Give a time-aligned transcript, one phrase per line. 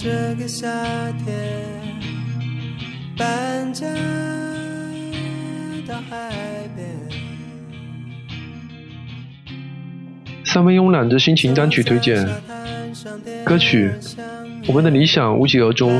[0.00, 0.68] 这个夏
[1.24, 1.34] 天
[3.16, 3.84] 搬家
[5.88, 6.30] 到海
[6.76, 6.86] 边。
[10.44, 12.24] 三分慵懒的心情单曲推荐，
[13.44, 13.90] 歌曲
[14.68, 15.90] 《我们的理想无疾而终》，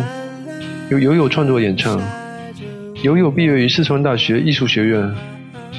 [0.90, 2.00] 由友友创作演唱。
[3.02, 5.12] 友友毕业于四川大学艺术学院，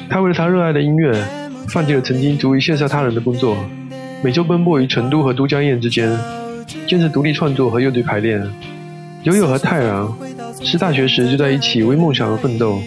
[0.09, 1.13] 他为了他热爱的音乐，
[1.69, 3.55] 放弃了曾经足以羡煞他人的工作，
[4.21, 6.11] 每周奔波于成都和都江堰之间，
[6.87, 8.41] 坚持独立创作和乐队排练。
[9.23, 10.07] 友友和泰然
[10.61, 12.79] 是大学时就在一起为梦想而奋斗，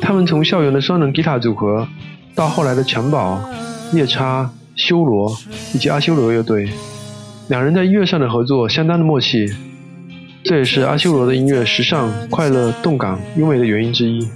[0.00, 1.86] 他们从校园的双人吉他组合，
[2.34, 3.38] 到后来的襁褓、
[3.92, 5.36] 夜叉、修罗
[5.74, 6.68] 以及阿修罗乐队，
[7.48, 9.52] 两人在音乐上的合作相当的默契。
[10.42, 14.26] 这也是阿修罗的音乐时尚、快乐、动感、优美的原因之一。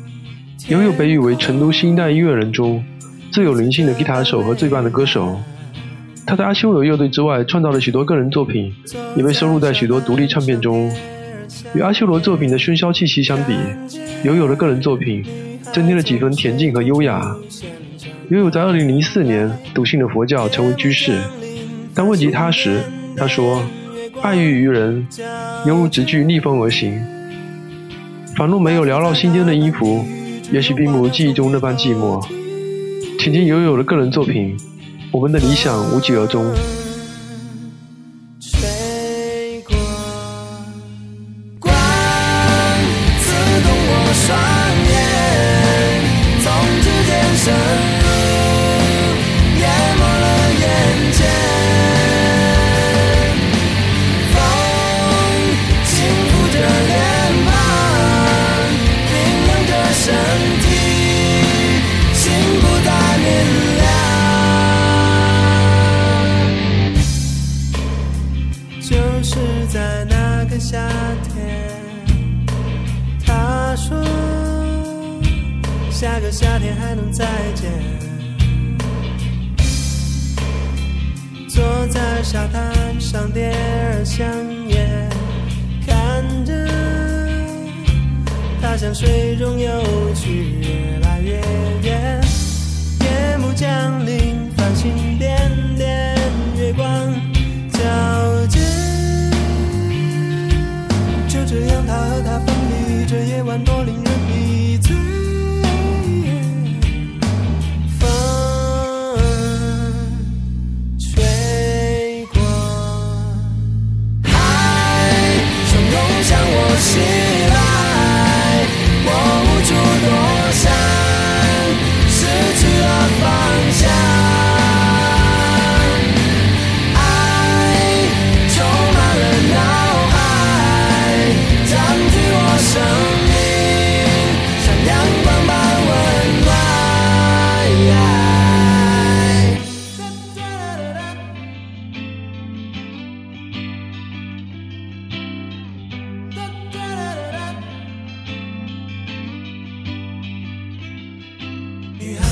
[0.69, 2.85] 友友被誉为成都新一代音乐人中
[3.31, 5.39] 最有灵性的吉他手和最棒的歌手。
[6.29, 8.71] 他在阿修罗乐队之外创造了许多个人作品，
[9.17, 10.93] 也被收录在许多独立唱片中。
[11.75, 13.55] 与阿修罗作品的喧嚣气息相比，
[14.23, 15.25] 友友的个人作品
[15.73, 17.35] 增添了几分恬静和优雅。
[18.29, 21.19] 友友在2004年笃信了佛教，成为居士。
[21.95, 22.83] 当问及他时，
[23.17, 23.63] 他说。
[24.21, 25.07] 爱欲于人，
[25.65, 27.01] 犹如直具逆风而行。
[28.37, 30.05] 仿若没有缭绕心间的音符，
[30.51, 32.21] 也许并不如记忆中那般寂寞。
[33.17, 34.59] 请听友友的个人作品，
[35.11, 36.45] 《我们的理想无疾而终》。
[76.01, 77.27] 下个夏天还能再
[77.57, 77.73] 见。
[81.49, 84.25] 坐在沙滩上点燃香
[84.69, 85.11] 烟，
[85.85, 86.53] 看着
[88.63, 89.83] 他向水中游
[90.15, 91.41] 去，越来越
[91.83, 92.23] 远。
[93.01, 96.15] 夜幕降临，繁星点点，
[96.57, 96.87] 月光
[97.73, 98.61] 皎洁。
[101.27, 104.13] 就这样，他和她分离，这夜晚多令人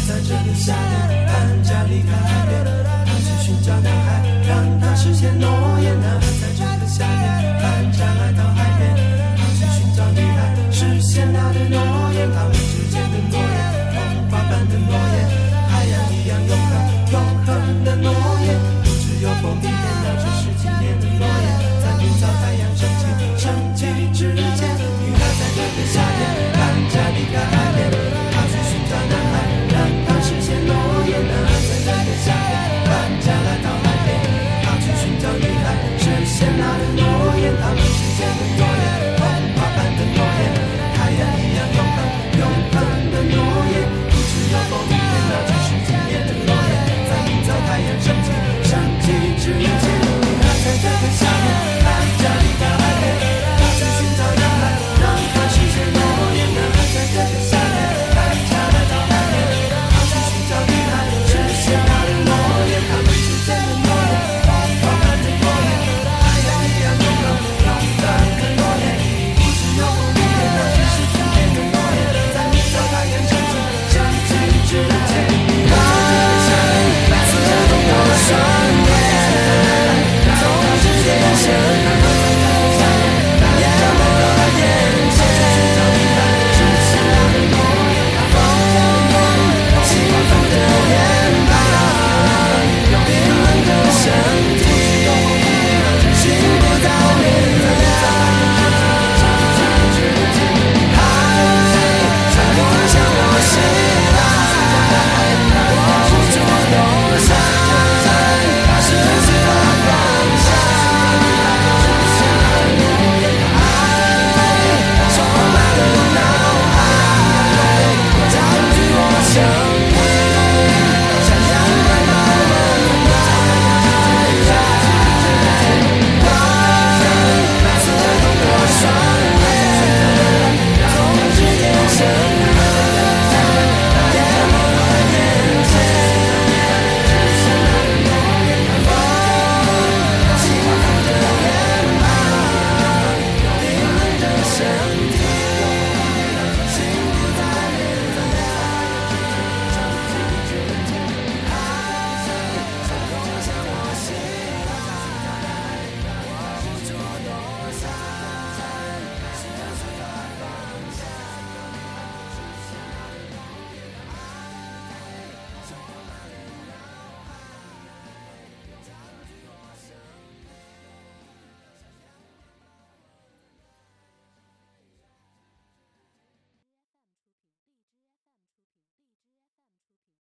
[0.06, 2.64] 在这个夏天搬家离开海边，
[3.04, 5.50] 他去寻找男孩，让他实现诺
[5.80, 6.00] 言。
[6.00, 8.94] 男孩在这个夏天搬家来到海边，
[9.36, 11.80] 他去寻找女孩，实现他的诺
[12.14, 12.30] 言。
[12.32, 13.58] 他们之间的诺言，
[13.94, 15.28] 童话般的诺言，
[15.68, 16.65] 海洋一样。